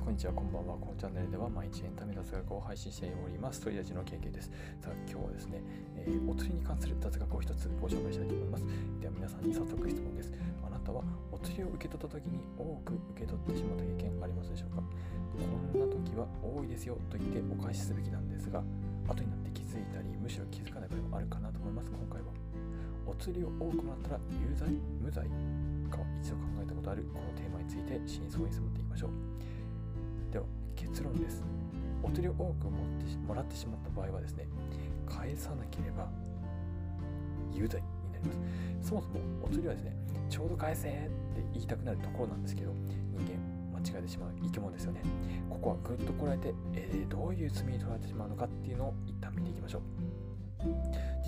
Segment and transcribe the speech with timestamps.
[0.00, 0.74] こんにちは、こんばんは。
[0.80, 3.60] このチャンネルでは毎日エンタメ雑学を配信しております。
[3.60, 4.48] 鳥ラジの経験です。
[4.80, 5.62] さあ、今日はですね、
[5.96, 8.64] えー、お釣りに関する雑学を一つご紹介したいと思います。
[9.00, 10.32] では皆さんに早速質問です。
[10.64, 14.82] あなたはお釣りを受け取った時に多く受け取ってしまった経験ありますでしょうか？
[14.82, 18.64] こんな時は多いですよと言ってお返しすべきなんですが、
[19.06, 21.92] 後になって気づいたり、むしろ気づかない場合もあるかなと思います。
[21.92, 22.32] 今回は。
[23.04, 25.28] お釣りを多くもらったら有罪無罪
[25.92, 29.10] か一度考えたことあるこのテーマについて真相に迫っていきましょう。
[30.82, 31.42] 結論です。
[32.02, 34.48] お釣りを多く持ってもらってしまった場合はですね
[35.06, 36.08] 返さなければ
[37.52, 38.32] 有罪になりま
[38.82, 38.88] す。
[38.88, 39.96] そもそもお釣りはですね
[40.28, 41.08] ちょうど返せって
[41.52, 42.72] 言いたくなるところなんですけど
[43.12, 43.38] 人間
[43.78, 45.02] 間違えてしまう生き物ですよね。
[45.48, 49.82] ここはぐっとこらえて、えー、どういう罪に取られてしまうのかっていうのを一旦見ていきましょう。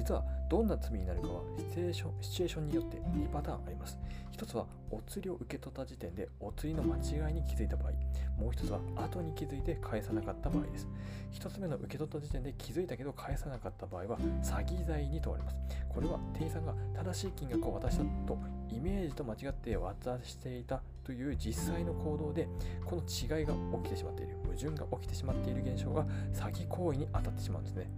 [0.05, 3.99] 実はどんな罪になるかはシチュエーションシチュエーションによって2パターンあります。
[4.31, 7.93] 一つはお釣りを受け取った時点でお釣りの間違いに気づいた場合、
[8.39, 10.87] もう一つは後に気づいて返さなかった場合です。
[11.31, 15.57] 一つ目の受け取った時点で気づいたけど返さなかった場合は詐欺罪に問われます。
[15.89, 22.47] これは店員さんが正しい金額を渡したとイメージと間違って渡していたという実際の行動で
[22.85, 27.89] この違いが起きてしまっている矛盾が起きてしまっている現象が詐欺行為に当たってしまうんですね。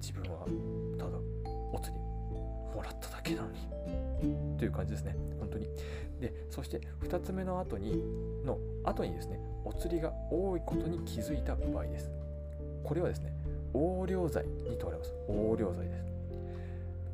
[0.00, 0.46] 自分は
[0.98, 1.10] ただ
[3.34, 5.16] けなのにという感じですね。
[5.38, 5.68] 本当に。
[6.20, 8.04] でそして2つ目の後に
[8.44, 12.10] の後にですねお釣りが多いことに気づいた場合です。
[12.84, 13.32] これはですね
[13.72, 15.14] 横領罪に問われます。
[15.28, 16.04] 横領罪です。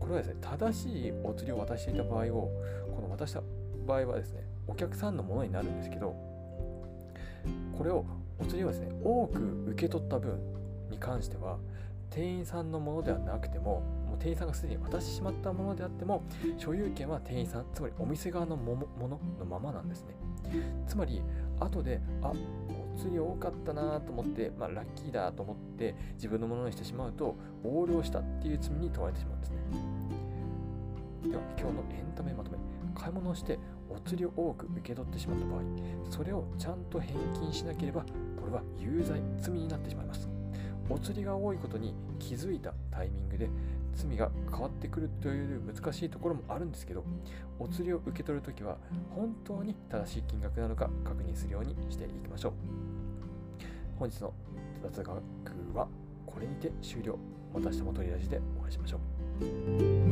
[0.00, 2.50] これはですね正しいお釣りを渡していた場合を
[2.94, 3.42] この渡した
[3.86, 6.14] 場合はですねお客さんのものになるんですけど
[7.76, 8.04] これを
[8.38, 10.38] お釣りをですね多く受け取った分
[10.90, 11.58] に関しては
[12.10, 13.82] 店員さんのものではなくても
[14.16, 16.22] 店員さんがすでに渡してしまったものであっても
[16.56, 20.14] 所有権は店員さんつまりお店側のもののままなんですね。
[20.86, 21.22] つまり
[21.58, 22.32] 後であ
[22.94, 29.56] お釣り多かったなと思って、まあ、ラッキーだと思って自分のものにしてしまうと横領したっていう罪に問われてしまうんですね。
[31.30, 32.58] では今日のエンタメまとめ。
[32.94, 33.58] 買い物をして
[33.90, 35.60] お釣りを多く受け取ってしまった場合
[36.10, 38.00] それをちゃんと返金しなければ
[38.40, 40.35] これは有罪罪になってしまいます。
[40.88, 43.48] お釣りが多いことに気づいたタイミングで
[43.94, 47.04] 罪が変わってくるという難しいところもあるんですけど
[47.58, 48.76] お釣りを受け取るときは
[49.14, 52.52] 本当に正しい金額なのか確認するようにしていきましょう。
[53.98, 54.34] 本日の
[54.82, 55.10] 雑学
[55.74, 55.88] は
[56.26, 57.18] これにて終了。
[57.54, 58.98] また明日も取り出しでお会いしましょ
[59.40, 60.05] う。